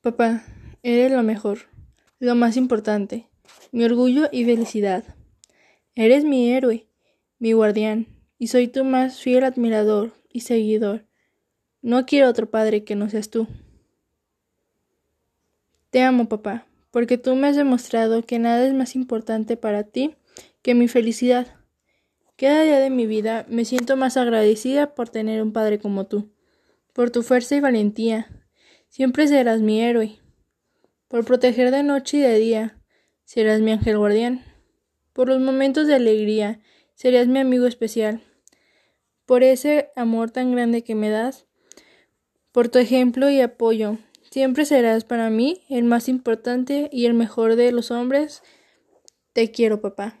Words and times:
Papá, 0.00 0.44
eres 0.84 1.10
lo 1.10 1.24
mejor, 1.24 1.58
lo 2.20 2.36
más 2.36 2.56
importante, 2.56 3.28
mi 3.72 3.82
orgullo 3.82 4.28
y 4.30 4.44
felicidad. 4.44 5.02
Eres 5.96 6.22
mi 6.22 6.52
héroe, 6.52 6.86
mi 7.40 7.52
guardián, 7.52 8.06
y 8.38 8.46
soy 8.46 8.68
tu 8.68 8.84
más 8.84 9.20
fiel 9.20 9.42
admirador 9.42 10.12
y 10.32 10.40
seguidor. 10.42 11.04
No 11.82 12.06
quiero 12.06 12.28
otro 12.28 12.48
padre 12.48 12.84
que 12.84 12.94
no 12.94 13.10
seas 13.10 13.28
tú. 13.28 13.48
Te 15.90 16.02
amo, 16.02 16.28
papá, 16.28 16.64
porque 16.92 17.18
tú 17.18 17.34
me 17.34 17.48
has 17.48 17.56
demostrado 17.56 18.22
que 18.22 18.38
nada 18.38 18.64
es 18.68 18.74
más 18.74 18.94
importante 18.94 19.56
para 19.56 19.82
ti 19.82 20.14
que 20.62 20.76
mi 20.76 20.86
felicidad. 20.86 21.48
Cada 22.36 22.62
día 22.62 22.78
de 22.78 22.90
mi 22.90 23.06
vida 23.06 23.46
me 23.48 23.64
siento 23.64 23.96
más 23.96 24.16
agradecida 24.16 24.94
por 24.94 25.08
tener 25.08 25.42
un 25.42 25.52
padre 25.52 25.80
como 25.80 26.06
tú, 26.06 26.30
por 26.92 27.10
tu 27.10 27.24
fuerza 27.24 27.56
y 27.56 27.60
valentía. 27.60 28.37
Siempre 28.98 29.28
serás 29.28 29.60
mi 29.60 29.80
héroe. 29.80 30.18
Por 31.06 31.24
proteger 31.24 31.70
de 31.70 31.84
noche 31.84 32.16
y 32.16 32.20
de 32.20 32.36
día, 32.36 32.82
serás 33.22 33.60
mi 33.60 33.70
ángel 33.70 33.96
guardián. 33.96 34.42
Por 35.12 35.28
los 35.28 35.38
momentos 35.38 35.86
de 35.86 35.94
alegría, 35.94 36.58
serás 36.96 37.28
mi 37.28 37.38
amigo 37.38 37.66
especial. 37.66 38.22
Por 39.24 39.44
ese 39.44 39.90
amor 39.94 40.32
tan 40.32 40.50
grande 40.50 40.82
que 40.82 40.96
me 40.96 41.10
das, 41.10 41.46
por 42.50 42.70
tu 42.70 42.80
ejemplo 42.80 43.30
y 43.30 43.40
apoyo, 43.40 43.98
siempre 44.32 44.64
serás 44.64 45.04
para 45.04 45.30
mí 45.30 45.62
el 45.70 45.84
más 45.84 46.08
importante 46.08 46.88
y 46.90 47.06
el 47.06 47.14
mejor 47.14 47.54
de 47.54 47.70
los 47.70 47.92
hombres. 47.92 48.42
Te 49.32 49.52
quiero, 49.52 49.80
papá. 49.80 50.18